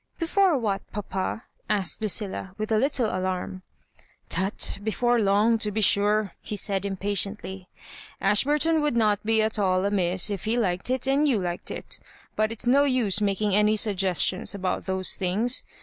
"Before 0.17 0.57
what, 0.57 0.81
papa?" 0.91 1.43
asked 1.69 2.01
Lucilla, 2.01 2.55
with 2.57 2.71
a 2.71 2.79
little 2.79 3.15
alarm." 3.15 3.61
Tut— 4.29 4.79
before 4.83 5.19
long, 5.21 5.59
to 5.59 5.69
be 5.71 5.81
sure," 5.81 6.31
he 6.41 6.55
said, 6.55 6.81
impa 6.81 7.11
tiently." 7.13 7.67
Ashburton 8.19 8.81
would 8.81 8.97
not 8.97 9.23
be 9.23 9.43
at 9.43 9.59
all 9.59 9.85
amiss 9.85 10.31
if 10.31 10.45
he 10.45 10.57
liked 10.57 10.89
it 10.89 11.05
and 11.07 11.27
you 11.27 11.37
liked 11.39 11.69
it; 11.69 11.99
but 12.35 12.51
it's 12.51 12.65
no 12.65 12.83
use 12.83 13.21
making 13.21 13.53
any 13.53 13.75
suggestions 13.75 14.55
about 14.55 14.87
those 14.87 15.13
things. 15.13 15.61